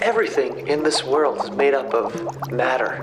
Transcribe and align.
Everything 0.00 0.66
in 0.66 0.82
this 0.82 1.04
world 1.04 1.44
is 1.44 1.50
made 1.50 1.74
up 1.74 1.92
of 1.94 2.50
matter. 2.50 3.02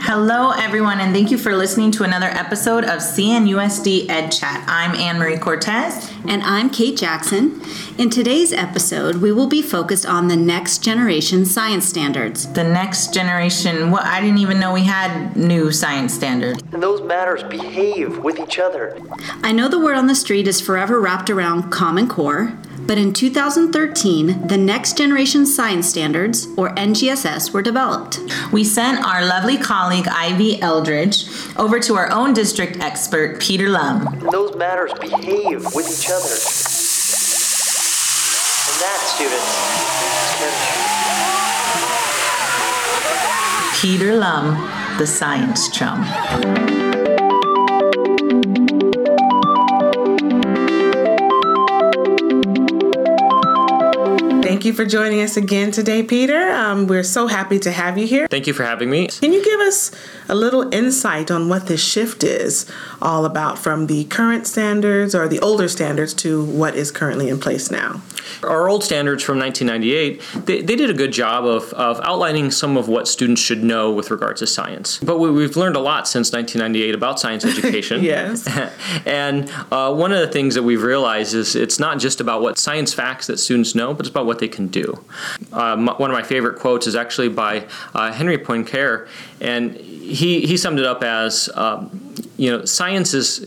Hello, 0.00 0.50
everyone, 0.50 1.00
and 1.00 1.12
thank 1.14 1.30
you 1.30 1.38
for 1.38 1.56
listening 1.56 1.90
to 1.92 2.04
another 2.04 2.26
episode 2.26 2.84
of 2.84 3.00
CNUSD 3.00 4.08
Ed 4.08 4.30
Chat. 4.30 4.64
I'm 4.68 4.94
Anne 4.94 5.18
Marie 5.18 5.38
Cortez. 5.38 6.12
And 6.28 6.42
I'm 6.42 6.70
Kate 6.70 6.96
Jackson. 6.96 7.60
In 7.98 8.10
today's 8.10 8.52
episode, 8.52 9.16
we 9.16 9.32
will 9.32 9.46
be 9.46 9.62
focused 9.62 10.06
on 10.06 10.28
the 10.28 10.36
next 10.36 10.78
generation 10.78 11.44
science 11.44 11.86
standards. 11.86 12.52
The 12.52 12.64
next 12.64 13.14
generation, 13.14 13.90
what 13.90 14.04
I 14.04 14.20
didn't 14.20 14.38
even 14.38 14.60
know 14.60 14.72
we 14.72 14.84
had 14.84 15.36
new 15.36 15.72
science 15.72 16.14
standards. 16.14 16.62
And 16.72 16.82
those 16.82 17.02
matters 17.02 17.42
behave 17.42 18.18
with 18.18 18.38
each 18.38 18.58
other. 18.58 18.98
I 19.42 19.52
know 19.52 19.68
the 19.68 19.80
word 19.80 19.96
on 19.96 20.06
the 20.06 20.14
street 20.14 20.46
is 20.46 20.60
forever 20.60 21.00
wrapped 21.00 21.30
around 21.30 21.70
Common 21.70 22.08
Core, 22.08 22.56
but 22.86 22.98
in 22.98 23.12
2013, 23.12 24.46
the 24.46 24.56
Next 24.56 24.96
Generation 24.96 25.44
Science 25.44 25.88
Standards, 25.88 26.46
or 26.56 26.74
NGSS, 26.74 27.52
were 27.52 27.62
developed. 27.62 28.20
We 28.52 28.64
sent 28.64 29.04
our 29.04 29.24
lovely 29.24 29.58
colleague 29.58 30.06
Ivy 30.08 30.60
Eldridge 30.62 31.26
over 31.56 31.80
to 31.80 31.94
our 31.96 32.10
own 32.12 32.32
district 32.32 32.78
expert, 32.80 33.40
Peter 33.40 33.68
Lum. 33.68 34.18
Those 34.30 34.54
matters 34.56 34.92
behave 34.94 35.64
with 35.74 35.86
each 35.88 36.08
other. 36.10 36.36
And 38.68 38.80
that, 38.82 39.00
students. 39.14 39.56
Peter 43.80 44.16
Lum, 44.16 44.98
the 44.98 45.06
science 45.06 45.68
chum. 45.68 46.85
You 54.66 54.72
for 54.72 54.84
joining 54.84 55.22
us 55.22 55.36
again 55.36 55.70
today, 55.70 56.02
Peter. 56.02 56.50
Um, 56.50 56.88
we're 56.88 57.04
so 57.04 57.28
happy 57.28 57.58
to 57.60 57.70
have 57.70 57.96
you 57.96 58.06
here. 58.06 58.26
Thank 58.26 58.46
you 58.46 58.52
for 58.52 58.64
having 58.64 58.90
me. 58.90 59.06
Can 59.06 59.32
you 59.32 59.42
give 59.44 59.60
us 59.60 59.92
a 60.28 60.34
little 60.34 60.74
insight 60.74 61.30
on 61.30 61.48
what 61.48 61.68
this 61.68 61.82
shift 61.82 62.24
is 62.24 62.66
all 63.00 63.24
about 63.24 63.58
from 63.58 63.86
the 63.86 64.04
current 64.04 64.46
standards 64.46 65.14
or 65.14 65.28
the 65.28 65.38
older 65.38 65.68
standards 65.68 66.12
to 66.14 66.44
what 66.44 66.74
is 66.74 66.90
currently 66.90 67.28
in 67.28 67.38
place 67.38 67.70
now? 67.70 68.02
Our 68.42 68.68
old 68.68 68.84
standards 68.84 69.22
from 69.22 69.38
1998, 69.38 70.46
they, 70.46 70.62
they 70.62 70.76
did 70.76 70.90
a 70.90 70.94
good 70.94 71.12
job 71.12 71.44
of, 71.44 71.72
of 71.74 72.00
outlining 72.02 72.50
some 72.50 72.76
of 72.76 72.88
what 72.88 73.08
students 73.08 73.40
should 73.40 73.62
know 73.62 73.92
with 73.92 74.10
regards 74.10 74.40
to 74.40 74.46
science. 74.46 74.98
But 74.98 75.18
we, 75.18 75.30
we've 75.30 75.56
learned 75.56 75.76
a 75.76 75.80
lot 75.80 76.08
since 76.08 76.32
1998 76.32 76.94
about 76.94 77.20
science 77.20 77.44
education. 77.44 78.02
Yes. 78.02 78.46
and 79.06 79.50
uh, 79.70 79.94
one 79.94 80.12
of 80.12 80.20
the 80.20 80.28
things 80.28 80.54
that 80.54 80.62
we've 80.62 80.82
realized 80.82 81.34
is 81.34 81.56
it's 81.56 81.78
not 81.78 81.98
just 81.98 82.20
about 82.20 82.42
what 82.42 82.58
science 82.58 82.92
facts 82.92 83.26
that 83.26 83.38
students 83.38 83.74
know, 83.74 83.94
but 83.94 84.00
it's 84.00 84.10
about 84.10 84.26
what 84.26 84.38
they 84.38 84.48
can 84.48 84.68
do. 84.68 85.04
Uh, 85.52 85.72
m- 85.72 85.86
one 85.86 86.10
of 86.10 86.14
my 86.14 86.22
favorite 86.22 86.58
quotes 86.58 86.86
is 86.86 86.94
actually 86.94 87.28
by 87.28 87.66
uh, 87.94 88.12
Henry 88.12 88.38
Poincaré, 88.38 89.08
and 89.40 89.74
he, 89.74 90.46
he 90.46 90.56
summed 90.56 90.78
it 90.78 90.86
up 90.86 91.02
as, 91.02 91.48
um, 91.54 92.14
you 92.36 92.50
know, 92.50 92.64
science 92.64 93.14
is 93.14 93.44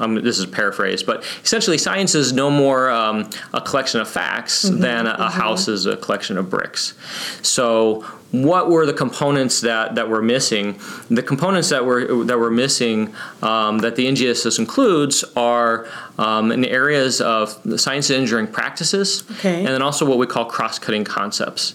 um, 0.00 0.14
this 0.16 0.38
is 0.38 0.44
a 0.44 0.48
paraphrase, 0.48 1.02
but 1.02 1.24
essentially, 1.44 1.78
science 1.78 2.14
is 2.14 2.32
no 2.32 2.50
more 2.50 2.90
um, 2.90 3.28
a 3.52 3.60
collection 3.60 4.00
of 4.00 4.08
facts 4.08 4.62
than 4.62 5.06
a, 5.06 5.14
a 5.18 5.30
house 5.30 5.68
is 5.68 5.86
a 5.86 5.96
collection 5.96 6.38
of 6.38 6.48
bricks. 6.50 6.94
So, 7.42 8.04
what 8.32 8.70
were 8.70 8.86
the 8.86 8.92
components 8.92 9.60
that, 9.62 9.96
that 9.96 10.08
were 10.08 10.22
missing? 10.22 10.78
The 11.10 11.22
components 11.22 11.68
that 11.70 11.84
were 11.84 12.24
that 12.24 12.38
were 12.38 12.50
missing 12.50 13.12
um, 13.42 13.78
that 13.80 13.96
the 13.96 14.06
NGSS 14.06 14.58
includes 14.58 15.24
are 15.36 15.88
um, 16.16 16.52
in 16.52 16.64
areas 16.64 17.20
of 17.20 17.58
science 17.80 18.08
and 18.10 18.20
engineering 18.20 18.46
practices, 18.46 19.24
Okay. 19.38 19.58
and 19.58 19.68
then 19.68 19.82
also 19.82 20.06
what 20.06 20.18
we 20.18 20.26
call 20.26 20.44
cross-cutting 20.44 21.04
concepts. 21.04 21.74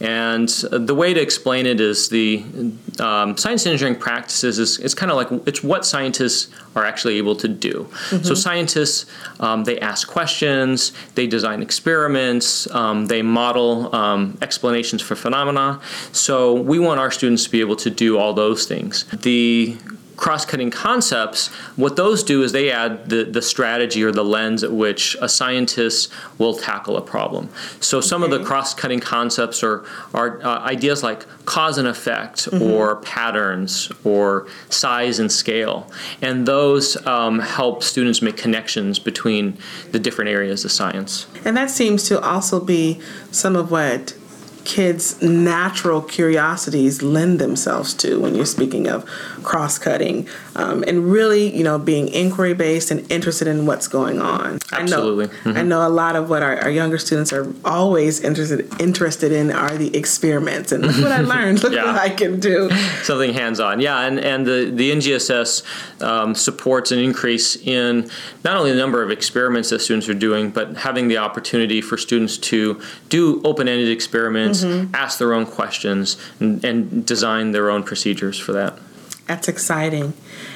And 0.00 0.48
the 0.70 0.94
way 0.94 1.14
to 1.14 1.20
explain 1.20 1.64
it 1.66 1.80
is 1.80 2.08
the 2.10 2.44
um, 3.00 3.36
science 3.36 3.66
engineering 3.66 3.98
practices 3.98 4.58
is 4.58 4.78
it's 4.78 4.94
kind 4.94 5.10
of 5.10 5.16
like 5.16 5.46
it's 5.46 5.62
what 5.62 5.84
scientists 5.84 6.48
are 6.76 6.84
actually 6.84 7.18
able 7.18 7.36
to 7.36 7.48
do. 7.48 7.88
So 8.22 8.34
scientists 8.34 9.06
um, 9.40 9.64
they 9.64 9.78
ask 9.80 10.08
questions, 10.08 10.92
they 11.14 11.26
design 11.26 11.62
experiments, 11.62 12.68
um, 12.74 13.06
they 13.06 13.22
model 13.22 13.94
um, 13.94 14.38
explanations 14.42 15.02
for 15.02 15.14
phenomena. 15.14 15.80
So 16.12 16.54
we 16.54 16.78
want 16.78 17.00
our 17.00 17.10
students 17.10 17.44
to 17.44 17.50
be 17.50 17.60
able 17.60 17.76
to 17.76 17.90
do 17.90 18.18
all 18.18 18.32
those 18.32 18.66
things. 18.66 19.04
The 19.22 19.76
cross-cutting 20.16 20.70
concepts 20.70 21.48
what 21.76 21.96
those 21.96 22.22
do 22.22 22.42
is 22.42 22.52
they 22.52 22.70
add 22.70 23.08
the, 23.10 23.24
the 23.24 23.42
strategy 23.42 24.02
or 24.02 24.12
the 24.12 24.24
lens 24.24 24.62
at 24.62 24.72
which 24.72 25.16
a 25.20 25.28
scientist 25.28 26.12
will 26.38 26.54
tackle 26.54 26.96
a 26.96 27.02
problem. 27.02 27.48
So 27.80 28.00
some 28.00 28.22
of 28.22 28.30
the 28.30 28.42
cross-cutting 28.44 29.00
concepts 29.00 29.62
are, 29.62 29.84
are 30.12 30.40
uh, 30.42 30.60
ideas 30.60 31.02
like 31.02 31.26
cause 31.44 31.78
and 31.78 31.88
effect 31.88 32.48
or 32.60 32.96
patterns 32.96 33.90
or 34.04 34.46
size 34.70 35.18
and 35.18 35.30
scale. 35.30 35.90
And 36.22 36.46
those 36.46 37.04
um, 37.06 37.38
help 37.40 37.82
students 37.82 38.22
make 38.22 38.36
connections 38.36 38.98
between 38.98 39.58
the 39.92 39.98
different 39.98 40.30
areas 40.30 40.64
of 40.64 40.72
science. 40.72 41.26
And 41.44 41.56
that 41.56 41.70
seems 41.70 42.04
to 42.08 42.20
also 42.20 42.60
be 42.60 43.00
some 43.30 43.56
of 43.56 43.70
what 43.70 44.14
kids' 44.64 45.20
natural 45.22 46.00
curiosities 46.02 47.02
lend 47.02 47.38
themselves 47.38 47.94
to 47.94 48.20
when 48.20 48.34
you're 48.34 48.46
speaking 48.46 48.88
of 48.88 49.04
cross-cutting 49.42 50.28
um, 50.56 50.84
and 50.86 51.10
really, 51.10 51.54
you 51.54 51.62
know, 51.62 51.78
being 51.78 52.08
inquiry-based 52.08 52.90
and 52.90 53.10
interested 53.10 53.46
in 53.46 53.66
what's 53.66 53.88
going 53.88 54.20
on. 54.20 54.58
Absolutely. 54.72 55.28
I 55.44 55.52
know, 55.52 55.60
I 55.60 55.62
know 55.62 55.86
a 55.86 55.90
lot 55.90 56.16
of 56.16 56.30
what 56.30 56.42
our, 56.42 56.56
our 56.56 56.70
younger 56.70 56.98
students 56.98 57.32
are 57.32 57.46
always 57.64 58.20
interested 58.20 58.80
interested 58.80 59.30
in 59.30 59.52
are 59.52 59.76
the 59.76 59.94
experiments 59.96 60.72
and 60.72 60.84
look 60.86 60.96
what 60.96 61.12
I 61.12 61.20
learned, 61.20 61.62
look 61.62 61.72
Yeah. 61.74 61.84
what 61.84 61.96
I 61.96 62.08
can 62.08 62.40
do. 62.40 62.70
something 63.02 63.34
hands-on 63.34 63.80
yeah 63.80 64.00
and, 64.06 64.18
and 64.18 64.46
the, 64.46 64.70
the 64.74 64.90
ngss 64.92 65.62
um, 66.02 66.34
supports 66.34 66.90
an 66.92 66.98
increase 66.98 67.56
in 67.56 68.10
not 68.42 68.56
only 68.56 68.72
the 68.72 68.78
number 68.78 69.02
of 69.02 69.10
experiments 69.10 69.68
that 69.70 69.80
students 69.80 70.08
are 70.08 70.14
doing 70.14 70.50
but 70.50 70.78
having 70.78 71.08
the 71.08 71.18
opportunity 71.18 71.80
for 71.82 71.96
students 71.98 72.38
to 72.38 72.80
do 73.10 73.42
open-ended 73.44 73.88
experiments 73.88 74.64
ask 74.94 75.18
their 75.18 75.34
own 75.34 75.44
questions 75.46 76.16
and, 76.40 76.64
and 76.64 77.04
design 77.06 77.52
their 77.52 77.70
own 77.70 77.82
procedures 77.82 78.38
for 78.38 78.52
that 78.52 78.78
That's 79.26 79.48
exciting. 79.48 80.14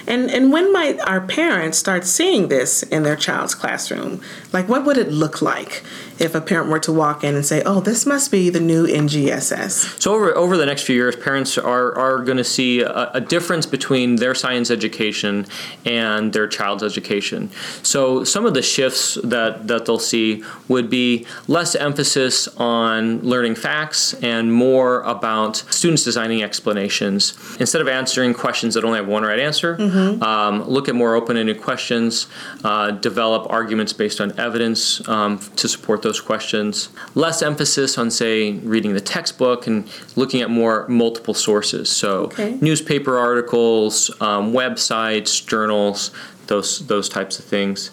And 0.09 0.31
and 0.31 0.51
when 0.51 0.73
might 0.73 0.99
our 1.01 1.21
parents 1.21 1.77
start 1.77 2.05
seeing 2.05 2.49
this 2.49 2.83
in 2.83 3.03
their 3.03 3.15
child's 3.15 3.55
classroom? 3.55 4.23
Like 4.55 4.67
what 4.67 4.87
would 4.87 4.97
it 4.97 5.13
look 5.13 5.43
like 5.43 5.85
if 6.19 6.35
a 6.35 6.41
parent 6.41 6.69
were 6.71 6.81
to 6.81 6.93
walk 6.93 7.23
in 7.23 7.35
and 7.35 7.45
say, 7.45 7.63
"Oh, 7.65 7.81
this 7.81 8.07
must 8.07 8.31
be 8.31 8.49
the 8.49 8.59
new 8.59 8.87
NGSS." 8.87 10.01
So 10.01 10.15
over 10.15 10.35
over 10.35 10.57
the 10.57 10.65
next 10.65 10.83
few 10.85 10.97
years, 10.97 11.15
parents 11.15 11.59
are 11.59 11.95
are 11.97 12.21
going 12.21 12.39
to 12.39 12.45
see 12.45 12.81
a, 12.81 13.11
a 13.13 13.21
difference 13.21 13.67
between 13.67 14.17
their 14.17 14.35
science 14.35 14.71
education 14.71 15.47
and 15.85 16.33
their 16.33 16.49
child's 16.49 16.83
education. 16.83 17.51
So 17.83 18.25
some 18.25 18.47
of 18.47 18.55
the 18.55 18.63
shifts 18.63 19.19
that 19.23 19.69
that 19.69 19.85
they'll 19.85 19.99
see 19.99 20.43
would 20.69 20.89
be 20.89 21.27
less 21.49 21.75
emphasis 21.75 22.49
on 22.57 23.21
learning 23.21 23.57
facts 23.57 24.15
and 24.23 24.55
more 24.55 25.03
about 25.03 25.57
students 25.69 26.03
designing 26.03 26.43
explanations 26.43 27.35
instead 27.61 27.83
of 27.83 27.89
answering 27.89 28.33
questions 28.33 28.73
that 28.73 28.85
only 28.85 28.99
have 28.99 29.07
one 29.07 29.23
right 29.23 29.39
answer. 29.39 29.77
Mm-hmm. 29.77 29.98
Um, 29.99 30.69
look 30.69 30.89
at 30.89 30.95
more 30.95 31.15
open-ended 31.15 31.61
questions, 31.61 32.27
uh, 32.65 32.93
develop 32.93 33.51
arguments 33.51 33.93
based 33.93 34.21
on 34.21 34.39
evidence 34.39 35.07
um, 35.09 35.39
to 35.57 35.69
support 35.69 36.03
those 36.03 36.21
questions. 36.21 36.89
Less 37.15 37.43
emphasis 37.43 37.99
on, 37.99 38.11
say, 38.11 38.53
reading 38.53 38.95
the 38.95 39.01
textbook 39.01 39.67
and 39.67 39.89
looking 40.17 40.41
at 40.43 40.51
more 40.51 40.87
multiple 40.89 41.35
sources. 41.35 41.89
So, 41.91 42.25
Okay. 42.25 42.59
newspaper 42.61 43.19
articles, 43.19 44.11
um, 44.21 44.53
websites, 44.53 45.45
journals, 45.47 46.11
those 46.47 46.87
those 46.87 47.09
types 47.11 47.39
of 47.39 47.45
things. 47.45 47.91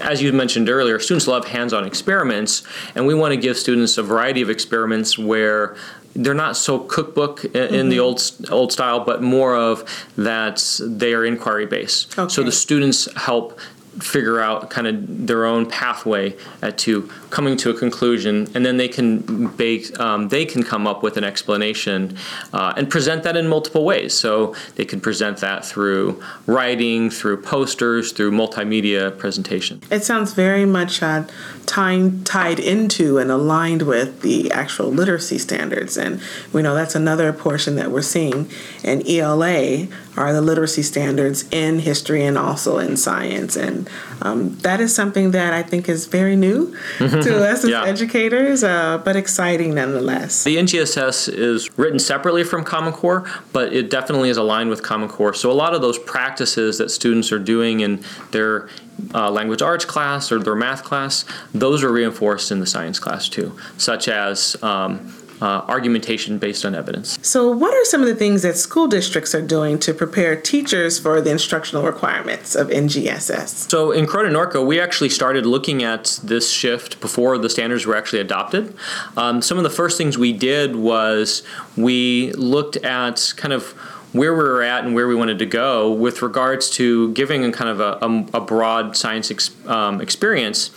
As 0.00 0.20
you 0.22 0.30
mentioned 0.32 0.68
earlier, 0.68 0.98
students 0.98 1.26
love 1.26 1.46
hands-on 1.48 1.86
experiments, 1.86 2.62
and 2.94 3.06
we 3.06 3.14
want 3.14 3.32
to 3.32 3.38
give 3.38 3.56
students 3.56 3.96
a 3.96 4.02
variety 4.02 4.42
of 4.42 4.50
experiments 4.50 5.18
where 5.18 5.74
they're 6.16 6.34
not 6.34 6.56
so 6.56 6.78
cookbook 6.78 7.44
in 7.44 7.88
the 7.88 7.98
mm-hmm. 7.98 8.00
old 8.00 8.50
old 8.50 8.72
style, 8.72 9.00
but 9.00 9.22
more 9.22 9.54
of 9.54 9.84
that 10.16 10.80
they 10.80 11.14
are 11.14 11.24
inquiry 11.24 11.66
based. 11.66 12.12
So 12.30 12.42
the 12.42 12.52
students 12.52 13.08
help 13.16 13.58
figure 14.02 14.40
out 14.40 14.70
kind 14.70 14.86
of 14.86 15.26
their 15.26 15.44
own 15.44 15.66
pathway 15.66 16.36
to 16.76 17.10
coming 17.30 17.56
to 17.56 17.70
a 17.70 17.74
conclusion, 17.74 18.48
and 18.54 18.64
then 18.64 18.76
they 18.76 18.88
can 18.88 19.48
bake, 19.56 19.98
um, 19.98 20.28
they 20.28 20.44
can 20.44 20.62
come 20.62 20.86
up 20.86 21.02
with 21.02 21.16
an 21.16 21.24
explanation 21.24 22.16
uh, 22.52 22.74
and 22.76 22.88
present 22.90 23.22
that 23.22 23.36
in 23.36 23.48
multiple 23.48 23.84
ways. 23.84 24.14
So 24.14 24.54
they 24.76 24.84
can 24.84 25.00
present 25.00 25.38
that 25.38 25.64
through 25.64 26.22
writing, 26.46 27.10
through 27.10 27.42
posters, 27.42 28.12
through 28.12 28.32
multimedia 28.32 29.16
presentation. 29.16 29.80
It 29.90 30.04
sounds 30.04 30.32
very 30.32 30.64
much 30.64 31.02
uh, 31.02 31.24
tied 31.66 32.24
tied 32.24 32.58
into 32.58 33.18
and 33.18 33.30
aligned 33.30 33.82
with 33.82 34.22
the 34.22 34.50
actual 34.50 34.90
literacy 34.90 35.38
standards, 35.38 35.96
and 35.96 36.20
we 36.52 36.62
know 36.62 36.74
that's 36.74 36.94
another 36.94 37.32
portion 37.32 37.76
that 37.76 37.90
we're 37.90 38.02
seeing. 38.02 38.48
in 38.82 39.06
ELA 39.06 39.88
are 40.16 40.32
the 40.32 40.40
literacy 40.40 40.82
standards 40.82 41.44
in 41.50 41.78
history 41.80 42.24
and 42.24 42.38
also 42.38 42.78
in 42.78 42.96
science, 42.96 43.56
and 43.56 43.66
And 43.66 43.88
um, 44.22 44.56
that 44.60 44.80
is 44.80 44.94
something 44.94 45.32
that 45.32 45.52
I 45.52 45.62
think 45.62 45.88
is 45.88 46.06
very 46.06 46.36
new 46.36 46.74
to 46.98 47.44
us 47.44 47.64
as 47.64 47.70
Yeah. 47.70 47.84
educators, 47.84 48.64
uh, 48.64 48.98
but 49.04 49.14
exciting 49.16 49.74
nonetheless. 49.74 50.44
The 50.44 50.56
NGSS 50.56 51.28
is 51.28 51.68
written 51.76 51.98
separately 51.98 52.44
from 52.44 52.64
Common 52.64 52.92
Core, 52.92 53.24
but 53.52 53.72
it 53.72 53.90
definitely 53.90 54.30
is 54.30 54.36
aligned 54.38 54.70
with 54.70 54.82
Common 54.82 55.08
Core. 55.08 55.34
So 55.34 55.50
a 55.50 55.58
lot 55.64 55.74
of 55.74 55.80
those 55.82 55.98
practices 55.98 56.78
that 56.78 56.90
students 56.90 57.30
are 57.32 57.38
doing 57.38 57.80
in 57.80 58.00
their 58.30 58.68
uh, 59.14 59.30
language 59.30 59.60
arts 59.60 59.84
class 59.84 60.32
or 60.32 60.38
their 60.38 60.54
math 60.54 60.82
class, 60.82 61.24
those 61.52 61.84
are 61.84 61.92
reinforced 61.92 62.50
in 62.50 62.60
the 62.60 62.66
science 62.66 62.98
class 62.98 63.28
too, 63.28 63.52
such 63.76 64.08
as 64.08 64.56
um, 64.62 65.12
uh, 65.40 65.64
argumentation 65.68 66.38
based 66.38 66.64
on 66.64 66.74
evidence. 66.74 67.18
So, 67.22 67.50
what 67.50 67.74
are 67.74 67.84
some 67.84 68.00
of 68.00 68.08
the 68.08 68.14
things 68.14 68.42
that 68.42 68.56
school 68.56 68.86
districts 68.86 69.34
are 69.34 69.42
doing 69.42 69.78
to 69.80 69.92
prepare 69.94 70.40
teachers 70.40 70.98
for 70.98 71.20
the 71.20 71.30
instructional 71.30 71.84
requirements 71.84 72.54
of 72.54 72.68
NGSS? 72.68 73.70
So 73.70 73.92
in 73.92 74.06
Corona 74.06 74.30
Norco, 74.36 74.66
we 74.66 74.80
actually 74.80 75.10
started 75.10 75.46
looking 75.46 75.82
at 75.82 76.18
this 76.22 76.50
shift 76.50 77.00
before 77.00 77.38
the 77.38 77.50
standards 77.50 77.86
were 77.86 77.96
actually 77.96 78.20
adopted. 78.20 78.74
Um, 79.16 79.42
some 79.42 79.58
of 79.58 79.64
the 79.64 79.70
first 79.70 79.98
things 79.98 80.16
we 80.16 80.32
did 80.32 80.76
was 80.76 81.42
we 81.76 82.32
looked 82.32 82.76
at 82.76 83.34
kind 83.36 83.52
of 83.52 83.74
where 84.12 84.32
we 84.32 84.42
were 84.42 84.62
at 84.62 84.84
and 84.84 84.94
where 84.94 85.08
we 85.08 85.14
wanted 85.14 85.38
to 85.38 85.46
go 85.46 85.92
with 85.92 86.22
regards 86.22 86.70
to 86.70 87.12
giving 87.12 87.44
a 87.44 87.52
kind 87.52 87.70
of 87.70 87.80
a, 87.80 87.98
a, 88.04 88.38
a 88.38 88.40
broad 88.40 88.96
science 88.96 89.30
ex, 89.30 89.50
um, 89.66 90.00
experience. 90.00 90.70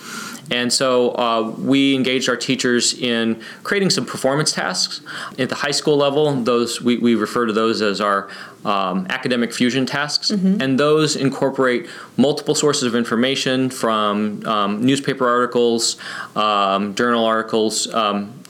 And 0.51 0.73
so 0.73 1.11
uh, 1.11 1.53
we 1.59 1.93
engaged 1.93 2.27
our 2.27 2.35
teachers 2.35 2.95
in 2.95 3.39
creating 3.61 3.91
some 3.91 4.03
performance 4.05 4.51
tasks 4.51 5.01
at 5.37 5.47
the 5.49 5.55
high 5.55 5.69
school 5.71 5.95
level. 5.95 6.33
Those 6.41 6.81
we, 6.81 6.97
we 6.97 7.13
refer 7.13 7.45
to 7.45 7.53
those 7.53 7.83
as 7.83 8.01
our 8.01 8.29
um, 8.65 9.05
academic 9.09 9.53
fusion 9.53 9.85
tasks, 9.85 10.31
and 10.59 10.79
those 10.79 11.15
incorporate 11.15 11.87
multiple 12.17 12.55
sources 12.55 12.83
of 12.83 12.95
information 12.95 13.69
from 13.69 14.43
um, 14.47 14.83
newspaper 14.83 15.29
articles, 15.29 15.97
um, 16.35 16.95
journal 16.95 17.25
articles. 17.25 17.87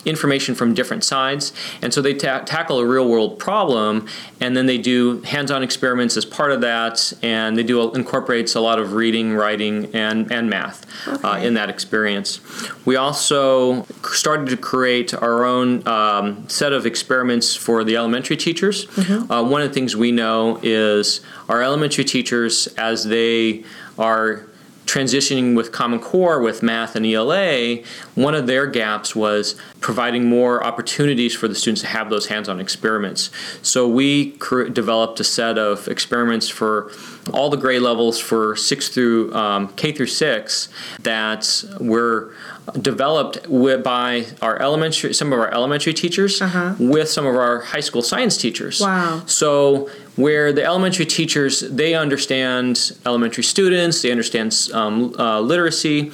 Information 0.06 0.56
from 0.56 0.74
different 0.74 1.04
sides. 1.04 1.54
And 1.82 1.94
so 1.94 2.02
they 2.02 2.14
ta- 2.14 2.40
tackle 2.40 2.80
a 2.80 2.86
real 2.86 3.08
world 3.08 3.38
problem 3.40 4.08
and 4.40 4.56
then 4.56 4.66
they 4.66 4.78
do 4.78 5.22
hands-on 5.22 5.62
experiments 5.64 6.16
as 6.18 6.26
part 6.26 6.52
of 6.52 6.62
that 6.62 7.12
and 7.22 7.58
they 7.58 7.64
do 7.64 7.94
incorporates 7.94 8.56
a 8.56 8.60
lot 8.62 8.80
of 8.80 8.94
reading 8.94 9.34
writing 9.36 9.94
and, 9.94 10.32
and 10.32 10.50
math 10.50 10.86
uh, 11.24 11.40
in 11.42 11.54
that 11.56 11.70
experience. 11.70 12.40
We 12.86 12.96
also 12.96 13.86
started 14.12 14.48
to 14.50 14.58
create 14.58 15.14
our 15.14 15.44
own 15.44 15.88
um, 15.88 16.48
set 16.50 16.74
of 16.74 16.86
experiments 16.86 17.56
for 17.56 17.84
the 17.84 17.96
elementary 17.98 18.38
teachers. 18.38 18.88
Uh, 19.30 19.44
one 19.44 19.62
of 19.62 19.68
the 19.68 19.74
things 19.74 19.96
we 19.96 20.12
know 20.12 20.60
is 20.64 21.22
our 21.48 21.62
elementary 21.62 22.04
teachers 22.06 22.68
as 22.78 23.06
they 23.06 23.64
are 23.98 24.46
transitioning 24.90 25.56
with 25.56 25.72
Common 25.72 26.00
Core 26.00 26.42
with 26.42 26.64
math 26.64 26.96
and 26.96 27.06
ELA, 27.06 27.78
one 28.16 28.34
of 28.34 28.48
their 28.48 28.66
gaps 28.66 29.16
was 29.16 29.56
providing 29.82 30.26
more 30.28 30.64
opportunities 30.64 31.36
for 31.36 31.48
the 31.48 31.54
students 31.56 31.82
to 31.82 31.88
have 31.88 32.10
those 32.10 32.26
hands-on 32.28 32.60
experiments. 32.60 33.30
So 33.62 33.88
we 33.88 34.32
cr- 34.32 34.64
developed 34.64 35.20
a 35.20 35.24
set 35.24 35.58
of 35.60 35.88
experiments 35.88 36.50
for 36.50 36.92
all 37.32 37.50
the 37.52 37.58
grade 37.58 37.84
levels 37.84 38.20
for 38.20 38.56
six 38.56 38.90
through 38.90 39.32
um, 39.36 39.68
K 39.76 39.92
through 39.92 40.08
six 40.08 40.70
that 41.04 41.64
were 41.80 42.34
developed 42.82 43.44
wi- 43.44 43.78
by 43.78 44.26
our 44.42 44.60
elementary, 44.60 45.14
some 45.14 45.32
of 45.32 45.40
our 45.40 45.52
elementary 45.54 45.94
teachers 45.94 46.42
with 46.80 47.10
some 47.10 47.26
of 47.28 47.36
our 47.36 47.62
high 47.62 47.80
school 47.80 48.02
science 48.02 48.38
teachers. 48.38 48.82
Wow. 48.82 49.24
So 49.28 49.90
where 50.20 50.52
the 50.52 50.64
elementary 50.64 51.06
teachers 51.06 51.62
they 51.62 51.96
understand 51.96 52.92
elementary 53.06 53.44
students, 53.44 54.02
they 54.02 54.12
understand 54.12 54.70
um, 54.74 55.16
uh, 55.18 55.40
literacy. 55.40 56.12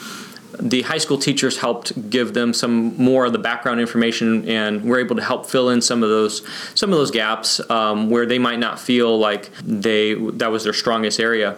The 0.60 0.81
high 0.84 0.98
school 0.98 1.18
teachers 1.18 1.57
helped 1.57 2.10
give 2.10 2.34
them 2.34 2.54
some 2.54 2.96
more 2.98 3.25
of 3.25 3.34
the 3.34 3.40
background 3.40 3.80
information, 3.80 4.48
and 4.48 4.84
we're 4.84 5.00
able 5.00 5.16
to 5.16 5.24
help 5.24 5.46
fill 5.46 5.69
in 5.69 5.81
some 5.81 6.04
of 6.04 6.10
those 6.10 6.42
some 6.75 6.92
of 6.92 6.98
those 6.98 7.12
gaps 7.12 7.60
um, 7.69 8.10
where 8.10 8.25
they 8.25 8.40
might 8.40 8.60
not 8.60 8.80
feel 8.80 9.18
like 9.18 9.50
they 9.63 10.13
that 10.13 10.52
was 10.52 10.63
their 10.63 10.74
strongest 10.74 11.19
area. 11.19 11.56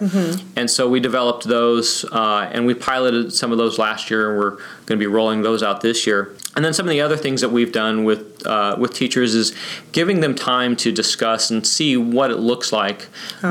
And 0.56 0.70
so 0.70 0.90
we 0.90 1.00
developed 1.00 1.44
those, 1.46 2.06
uh, 2.12 2.50
and 2.52 2.66
we 2.66 2.74
piloted 2.74 3.34
some 3.34 3.52
of 3.52 3.58
those 3.58 3.78
last 3.78 4.10
year, 4.10 4.30
and 4.32 4.40
we're 4.40 4.52
going 4.86 4.98
to 4.98 4.98
be 4.98 5.08
rolling 5.08 5.42
those 5.42 5.62
out 5.64 5.82
this 5.82 6.08
year. 6.08 6.32
And 6.56 6.66
then 6.66 6.74
some 6.74 6.88
of 6.88 6.90
the 6.90 7.02
other 7.02 7.18
things 7.18 7.42
that 7.42 7.50
we've 7.50 7.72
done 7.72 8.04
with 8.04 8.46
uh, 8.48 8.76
with 8.80 8.94
teachers 8.94 9.36
is 9.36 9.54
giving 9.92 10.22
them 10.22 10.34
time 10.34 10.76
to 10.78 10.92
discuss 10.92 11.52
and 11.52 11.66
see 11.68 11.98
what 11.98 12.32
it 12.32 12.38
looks 12.38 12.72
like 12.72 13.08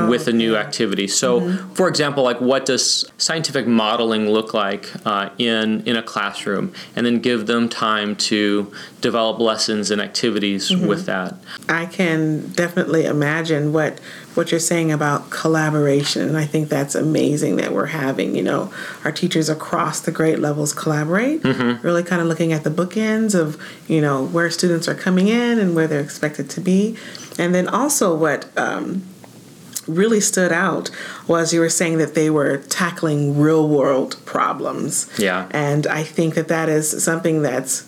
with 0.09 0.27
a 0.27 0.33
new 0.33 0.55
activity. 0.57 1.07
So, 1.07 1.39
for 1.73 1.87
example, 1.87 2.23
like 2.23 2.41
what 2.41 2.65
does 2.65 3.05
scientific 3.17 3.65
modeling 3.67 4.29
look 4.29 4.53
like 4.53 4.89
uh, 5.05 5.29
in 5.37 5.81
in 5.87 5.95
a 5.95 6.03
classroom, 6.03 6.73
and 6.95 7.05
then 7.05 7.19
give 7.19 7.47
them 7.47 7.69
time 7.69 8.15
to 8.15 8.71
develop 9.01 9.39
lessons 9.39 9.91
and 9.91 10.01
activities 10.01 10.75
with 10.75 11.05
that. 11.05 11.35
I 11.69 11.85
can 11.85 12.49
definitely 12.51 13.05
imagine 13.05 13.73
what 13.73 13.99
what 14.35 14.51
you're 14.51 14.59
saying 14.59 14.91
about 14.91 15.31
collaboration, 15.31 16.27
and 16.27 16.37
I 16.37 16.45
think 16.45 16.69
that's 16.69 16.93
amazing 16.93 17.55
that 17.57 17.73
we're 17.73 17.87
having. 17.87 18.35
You 18.35 18.43
know, 18.43 18.73
our 19.03 19.11
teachers 19.11 19.49
across 19.49 19.99
the 19.99 20.11
grade 20.11 20.39
levels 20.39 20.73
collaborate, 20.73 21.43
really 21.43 22.03
kind 22.03 22.21
of 22.21 22.27
looking 22.27 22.53
at 22.53 22.63
the 22.63 22.69
bookends 22.69 23.33
of 23.33 23.61
you 23.87 23.99
know 23.99 24.25
where 24.25 24.49
students 24.51 24.87
are 24.87 24.95
coming 24.95 25.27
in 25.27 25.59
and 25.59 25.75
where 25.75 25.87
they're 25.87 26.01
expected 26.01 26.49
to 26.51 26.61
be, 26.61 26.95
and 27.37 27.53
then 27.53 27.67
also 27.67 28.15
what. 28.15 28.47
Um, 28.57 29.03
really 29.87 30.19
stood 30.19 30.51
out 30.51 30.89
was 31.27 31.53
you 31.53 31.59
were 31.59 31.69
saying 31.69 31.97
that 31.97 32.15
they 32.15 32.29
were 32.29 32.57
tackling 32.69 33.39
real 33.39 33.67
world 33.67 34.17
problems. 34.25 35.09
Yeah. 35.17 35.47
And 35.51 35.87
I 35.87 36.03
think 36.03 36.35
that 36.35 36.47
that 36.49 36.69
is 36.69 37.03
something 37.03 37.41
that's 37.41 37.87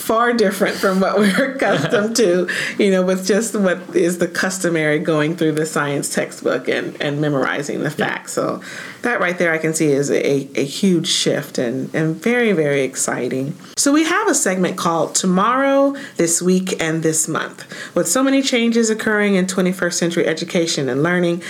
far 0.00 0.32
different 0.32 0.76
from 0.76 0.98
what 0.98 1.18
we're 1.18 1.52
accustomed 1.54 2.16
to, 2.16 2.48
you 2.78 2.90
know, 2.90 3.02
with 3.02 3.26
just 3.26 3.54
what 3.54 3.78
is 3.94 4.18
the 4.18 4.26
customary 4.26 4.98
going 4.98 5.36
through 5.36 5.52
the 5.52 5.66
science 5.66 6.12
textbook 6.12 6.68
and, 6.68 7.00
and 7.00 7.20
memorizing 7.20 7.82
the 7.82 7.90
facts. 7.90 8.32
So 8.32 8.62
that 9.02 9.20
right 9.20 9.38
there 9.38 9.52
I 9.52 9.58
can 9.58 9.74
see 9.74 9.88
is 9.88 10.10
a, 10.10 10.48
a 10.58 10.64
huge 10.64 11.06
shift 11.06 11.58
and, 11.58 11.94
and 11.94 12.16
very, 12.16 12.52
very 12.52 12.82
exciting. 12.82 13.54
So 13.76 13.92
we 13.92 14.04
have 14.04 14.26
a 14.26 14.34
segment 14.34 14.76
called 14.76 15.14
Tomorrow, 15.14 15.96
This 16.16 16.40
Week, 16.40 16.80
and 16.82 17.02
This 17.02 17.28
Month. 17.28 17.66
With 17.94 18.08
so 18.08 18.22
many 18.22 18.42
changes 18.42 18.90
occurring 18.90 19.34
in 19.34 19.46
21st 19.46 19.92
century 19.92 20.26
education 20.26 20.88
and 20.88 21.02
learning, 21.02 21.42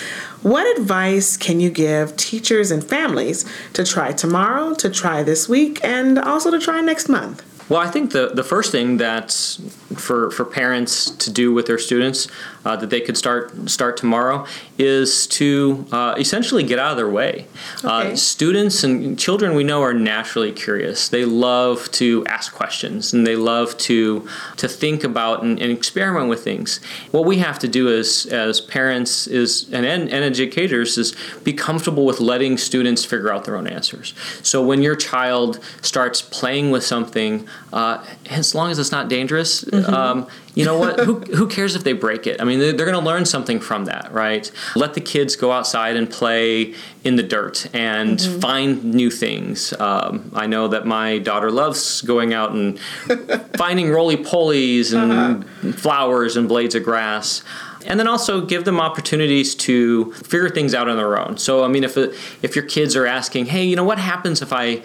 what 0.43 0.79
advice 0.79 1.37
can 1.37 1.61
you 1.61 1.71
give 1.71 2.17
teachers 2.17 2.71
and 2.71 2.83
families 2.83 3.45
to 3.75 3.85
try 3.85 4.13
tomorrow, 4.13 4.75
to 4.75 4.91
try 4.91 5.23
this 5.23 5.49
week, 5.49 5.83
and 5.85 6.19
also 6.19 6.51
to 6.51 6.59
try 6.59 6.81
next 6.81 7.09
month? 7.09 7.45
Well, 7.71 7.81
I 7.81 7.87
think 7.87 8.11
the, 8.11 8.33
the 8.35 8.43
first 8.43 8.73
thing 8.73 8.97
that's 8.97 9.57
for, 9.95 10.33
for 10.33 10.45
parents 10.45 11.09
to 11.13 11.31
do 11.31 11.53
with 11.53 11.67
their 11.67 11.79
students 11.79 12.27
uh, 12.65 12.77
that 12.77 12.91
they 12.91 13.01
could 13.01 13.17
start 13.17 13.71
start 13.71 13.97
tomorrow 13.97 14.47
is 14.79 15.27
to 15.27 15.87
uh, 15.93 16.15
essentially 16.19 16.63
get 16.63 16.79
out 16.79 16.93
of 16.93 16.97
their 16.97 17.09
way. 17.09 17.47
Okay. 17.85 18.13
Uh, 18.13 18.17
students 18.17 18.85
and 18.85 19.19
children 19.19 19.55
we 19.55 19.65
know 19.65 19.83
are 19.83 19.95
naturally 19.95 20.53
curious. 20.53 21.09
They 21.09 21.25
love 21.25 21.91
to 21.93 22.25
ask 22.27 22.53
questions 22.53 23.13
and 23.13 23.27
they 23.27 23.37
love 23.37 23.77
to 23.79 24.29
to 24.57 24.69
think 24.69 25.05
about 25.05 25.43
and, 25.43 25.61
and 25.61 25.71
experiment 25.73 26.29
with 26.29 26.45
things. 26.45 26.81
What 27.11 27.25
we 27.25 27.39
have 27.39 27.59
to 27.61 27.69
do 27.69 27.89
as 27.89 28.27
as 28.27 28.61
parents 28.61 29.27
is 29.27 29.69
and, 29.73 29.87
and, 29.87 30.09
and 30.09 30.25
educators 30.25 30.99
is 30.99 31.15
be 31.45 31.53
comfortable 31.53 32.05
with 32.05 32.21
letting 32.21 32.59
students 32.59 33.05
figure 33.05 33.33
out 33.33 33.45
their 33.45 33.57
own 33.57 33.67
answers. 33.67 34.15
So 34.43 34.63
when 34.63 34.83
your 34.83 34.97
child 34.97 35.61
starts 35.83 36.23
playing 36.23 36.71
with 36.71 36.85
something, 36.85 37.49
uh, 37.73 38.05
as 38.29 38.55
long 38.55 38.71
as 38.71 38.79
it's 38.79 38.93
not 38.93 39.09
dangerous, 39.09 39.71
um, 39.89 40.27
you 40.55 40.65
know 40.65 40.79
what? 40.79 41.01
who, 41.01 41.21
who 41.21 41.47
cares 41.47 41.77
if 41.77 41.85
they 41.85 41.93
break 41.93 42.27
it? 42.27 42.41
I 42.41 42.45
mean, 42.45 42.59
they're, 42.59 42.73
they're 42.73 42.87
going 42.87 42.99
to 42.99 43.05
learn 43.05 43.25
something 43.25 43.61
from 43.61 43.85
that, 43.85 44.13
right? 44.13 44.51
Let 44.75 44.95
the 44.95 45.01
kids 45.01 45.37
go 45.37 45.53
outside 45.53 45.97
and 45.97 46.11
play 46.11 46.75
in 47.05 47.17
the 47.17 47.23
dirt 47.23 47.73
and 47.75 48.21
find 48.21 48.85
new 48.85 49.11
things. 49.11 49.73
Um, 49.75 50.31
I 50.35 50.47
know 50.47 50.69
that 50.69 50.87
my 50.87 51.19
daughter 51.19 51.51
loves 51.51 52.03
going 52.03 52.35
out 52.35 52.53
and 52.53 52.79
finding 53.57 53.91
roly 53.91 54.17
polies 54.17 54.93
and 54.93 55.45
flowers 55.79 56.37
and 56.37 56.49
blades 56.49 56.75
of 56.75 56.83
grass. 56.83 57.43
And 57.87 57.99
then 57.99 58.07
also 58.07 58.45
give 58.45 58.65
them 58.65 58.79
opportunities 58.79 59.55
to 59.57 60.13
figure 60.13 60.51
things 60.51 60.75
out 60.75 60.89
on 60.89 60.97
their 60.97 61.19
own. 61.19 61.39
So, 61.39 61.65
I 61.65 61.69
mean, 61.69 61.85
if 61.85 61.97
if 61.97 62.55
your 62.55 62.65
kids 62.65 62.95
are 62.95 63.07
asking, 63.07 63.47
"Hey, 63.47 63.65
you 63.65 63.77
know, 63.77 63.85
what 63.85 63.99
happens 63.99 64.43
if 64.43 64.53
I 64.53 64.83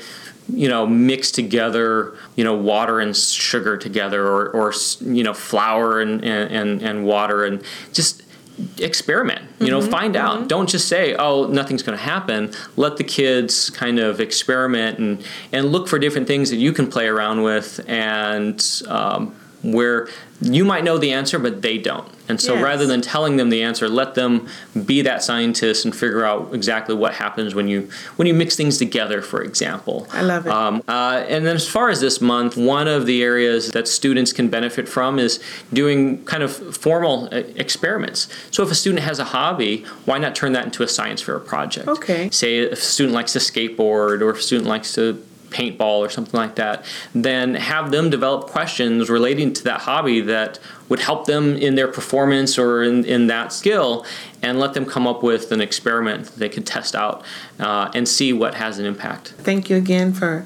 you 0.48 0.70
know 0.70 0.86
mix 0.86 1.32
together 1.32 2.14
you 2.36 2.44
know 2.44 2.54
water 2.54 3.00
and 3.00 3.16
sugar 3.18 3.78
together 3.78 4.25
or, 4.28 4.50
or 4.50 4.74
you 5.02 5.24
know 5.24 5.34
flour 5.34 6.00
and, 6.00 6.24
and, 6.24 6.82
and 6.82 7.06
water 7.06 7.46
and 7.46 7.64
just 7.94 8.22
experiment 8.78 9.42
you 9.60 9.70
know 9.70 9.82
find 9.82 10.16
out. 10.16 10.48
Don't 10.48 10.70
just 10.70 10.88
say 10.88 11.14
oh 11.16 11.48
nothing's 11.48 11.84
going 11.84 11.98
to 11.98 12.04
happen. 12.04 12.54
Let 12.78 12.98
the 12.98 13.04
kids 13.04 13.70
kind 13.70 14.00
of 14.00 14.20
experiment 14.22 15.00
and 15.00 15.24
and 15.52 15.72
look 15.72 15.88
for 15.88 16.00
different 16.00 16.28
things 16.28 16.50
that 16.52 16.58
you 16.58 16.72
can 16.72 16.88
play 16.88 17.08
around 17.08 17.42
with 17.42 17.84
and 17.88 18.64
um, 18.88 19.36
where 19.62 20.08
you 20.42 20.64
might 20.64 20.84
know 20.84 20.98
the 20.98 21.12
answer 21.12 21.40
but 21.40 21.62
they 21.62 21.78
don't 21.78 22.08
And 22.27 22.41
so 22.41 22.53
Yes. 22.55 22.63
rather 22.63 22.86
than 22.86 23.01
telling 23.01 23.38
them 23.38 23.50
the 23.50 23.62
answer, 23.62 23.88
let 23.88 24.15
them 24.15 24.48
be 24.86 25.01
that 25.03 25.24
scientist 25.24 25.86
and 25.86 25.96
figure 25.96 26.25
out 26.25 26.50
exactly 26.53 26.96
what 26.96 27.13
happens 27.15 27.53
when 27.55 27.67
you 27.67 27.89
when 28.15 28.27
you 28.27 28.34
mix 28.34 28.55
things 28.55 28.77
together, 28.77 29.22
for 29.22 29.41
example. 29.41 30.08
I 30.12 30.22
love 30.22 30.46
it. 30.46 30.51
Um, 30.51 30.84
uh, 30.88 31.24
and 31.27 31.46
then 31.46 31.55
as 31.55 31.67
far 31.67 31.89
as 31.89 32.01
this 32.01 32.22
month, 32.22 32.58
one 32.58 32.88
of 32.88 33.05
the 33.05 33.22
areas 33.24 33.72
that 33.72 33.88
students 33.88 34.34
can 34.34 34.48
benefit 34.50 34.88
from 34.89 35.20
is 35.20 35.39
doing 35.74 36.24
kind 36.25 36.44
of 36.44 36.75
formal 36.75 37.29
uh, 37.32 37.38
experiments. 37.55 38.27
So 38.51 38.63
if 38.63 38.72
a 38.72 38.75
student 38.75 39.03
has 39.03 39.20
a 39.20 39.25
hobby, 39.25 39.86
why 40.05 40.17
not 40.17 40.36
turn 40.36 40.53
that 40.53 40.65
into 40.65 40.84
a 40.84 40.88
science 40.88 41.22
fair 41.22 41.39
project? 41.39 41.88
Okay. 41.88 42.29
Say 42.32 42.60
if 42.60 42.74
a 42.74 42.75
student 42.77 43.13
likes 43.13 43.34
to 43.34 43.39
skateboard 43.39 44.22
or 44.22 44.29
if 44.32 44.39
a 44.39 44.41
student 44.41 44.67
likes 44.67 44.94
to 44.96 45.24
paintball 45.56 46.00
or 46.00 46.10
something 46.10 46.38
like 46.38 46.56
that, 46.56 46.84
then 47.14 47.56
have 47.56 47.92
them 47.92 48.10
develop 48.10 48.48
questions 48.48 49.10
relating 49.10 49.54
to 49.54 49.64
that 49.64 49.82
hobby 49.82 50.20
that 50.22 50.60
would 50.90 51.00
help 51.00 51.26
them 51.26 51.56
in 51.56 51.76
their 51.76 51.88
performance 51.88 52.58
or 52.58 52.84
in, 52.84 53.06
in 53.06 53.28
that 53.28 53.54
skill 53.54 54.06
and 54.42 54.60
let 54.60 54.74
them 54.74 54.86
come 54.86 55.08
up 55.08 55.24
with 55.24 55.52
an 55.52 55.62
experiment 55.62 56.26
that 56.26 56.38
they 56.38 56.50
could 56.50 56.66
test 56.66 56.94
out 56.96 57.24
uh, 57.60 57.90
and 57.96 58.08
see 58.08 58.34
what 58.34 58.56
has 58.56 58.78
an 58.80 58.86
impact. 58.86 59.30
Thank 59.38 59.70
you 59.70 59.78
again 59.78 60.14
for 60.14 60.46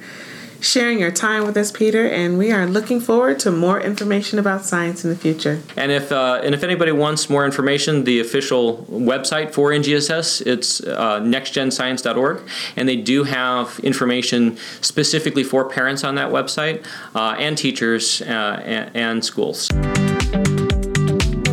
sharing 0.61 0.99
your 0.99 1.11
time 1.11 1.45
with 1.45 1.57
us, 1.57 1.71
Peter, 1.71 2.07
and 2.07 2.37
we 2.37 2.51
are 2.51 2.65
looking 2.65 2.99
forward 2.99 3.39
to 3.39 3.51
more 3.51 3.79
information 3.79 4.39
about 4.39 4.65
science 4.65 5.03
in 5.03 5.09
the 5.09 5.15
future. 5.15 5.61
And 5.75 5.91
if 5.91 6.11
uh, 6.11 6.41
and 6.43 6.53
if 6.53 6.63
anybody 6.63 6.91
wants 6.91 7.29
more 7.29 7.45
information, 7.45 8.03
the 8.03 8.19
official 8.19 8.85
website 8.89 9.53
for 9.53 9.71
NGSS 9.71 10.45
it's 10.45 10.81
uh, 10.81 11.19
nextgenscience.org, 11.21 12.41
and 12.75 12.89
they 12.89 12.95
do 12.95 13.23
have 13.23 13.79
information 13.79 14.57
specifically 14.81 15.43
for 15.43 15.67
parents 15.67 16.03
on 16.03 16.15
that 16.15 16.31
website 16.31 16.85
uh, 17.15 17.35
and 17.37 17.57
teachers 17.57 18.21
uh, 18.21 18.61
and, 18.65 18.95
and 18.95 19.25
schools. 19.25 19.67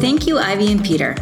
Thank 0.01 0.27
you, 0.27 0.39
Ivy 0.39 0.73
and 0.73 0.85
Peter. 0.85 1.17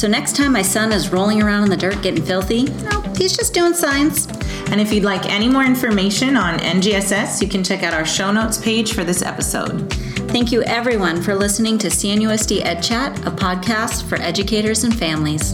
So 0.00 0.08
next 0.08 0.34
time 0.34 0.54
my 0.54 0.62
son 0.62 0.92
is 0.92 1.12
rolling 1.12 1.42
around 1.42 1.64
in 1.64 1.68
the 1.68 1.76
dirt 1.76 2.00
getting 2.02 2.24
filthy, 2.24 2.64
no, 2.84 3.02
he's 3.18 3.36
just 3.36 3.52
doing 3.52 3.74
science. 3.74 4.26
And 4.70 4.80
if 4.80 4.94
you'd 4.94 5.04
like 5.04 5.26
any 5.26 5.46
more 5.46 5.62
information 5.62 6.38
on 6.38 6.58
NGSS, 6.58 7.42
you 7.42 7.48
can 7.48 7.62
check 7.62 7.82
out 7.82 7.92
our 7.92 8.06
show 8.06 8.32
notes 8.32 8.56
page 8.56 8.94
for 8.94 9.04
this 9.04 9.20
episode. 9.20 9.92
Thank 10.30 10.52
you, 10.52 10.62
everyone, 10.62 11.20
for 11.20 11.34
listening 11.34 11.76
to 11.76 11.88
CNUSD 11.88 12.64
Ed 12.64 12.80
Chat, 12.80 13.18
a 13.26 13.30
podcast 13.30 14.08
for 14.08 14.16
educators 14.22 14.84
and 14.84 14.98
families. 14.98 15.52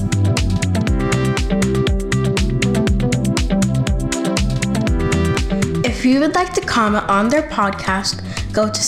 If 5.84 6.04
you 6.04 6.20
would 6.20 6.36
like 6.36 6.52
to 6.52 6.60
comment 6.60 7.08
on 7.08 7.28
their 7.28 7.48
podcast, 7.48 8.22
go 8.52 8.66
to 8.66 8.80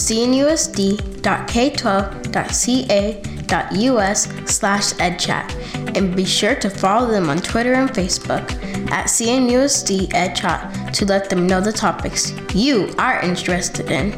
cnusd.k12.ca.us 3.49 4.29
slash 4.51 4.93
edchat 4.95 5.97
and 5.97 6.15
be 6.15 6.25
sure 6.25 6.55
to 6.55 6.71
follow 6.71 7.11
them 7.11 7.31
on 7.31 7.39
Twitter 7.39 7.75
and 7.75 7.91
Facebook 7.91 8.51
at 8.91 9.07
CNUSD 9.07 10.09
EdChat 10.09 10.93
to 10.93 11.05
let 11.05 11.29
them 11.29 11.47
know 11.47 11.61
the 11.61 11.73
topics 11.73 12.33
you 12.55 12.93
are 12.99 13.21
interested 13.21 13.91
in. 13.91 14.13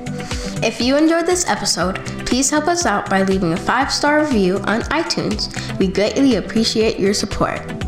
If 0.63 0.81
you 0.81 0.97
enjoyed 0.97 1.27
this 1.27 1.49
episode, 1.49 1.97
please 2.27 2.51
help 2.51 2.69
us 2.69 2.87
out 2.87 3.09
by 3.09 3.23
leaving 3.23 3.53
a 3.53 3.57
five-star 3.57 4.21
review 4.21 4.57
on 4.59 4.83
iTunes. 4.83 5.51
We 5.79 5.89
greatly 5.89 6.37
appreciate 6.37 6.99
your 6.99 7.15
support. 7.15 7.80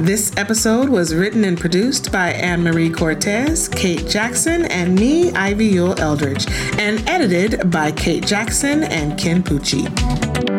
This 0.00 0.30
episode 0.36 0.90
was 0.90 1.14
written 1.14 1.44
and 1.44 1.58
produced 1.58 2.12
by 2.12 2.32
Anne 2.32 2.62
Marie 2.62 2.90
Cortez, 2.90 3.66
Kate 3.66 4.06
Jackson, 4.06 4.66
and 4.66 4.94
me, 4.94 5.32
Ivy 5.32 5.66
Yule 5.66 5.98
Eldridge, 5.98 6.46
and 6.78 7.02
edited 7.08 7.70
by 7.70 7.92
Kate 7.92 8.24
Jackson 8.26 8.84
and 8.84 9.18
Ken 9.18 9.42
Pucci. 9.42 10.55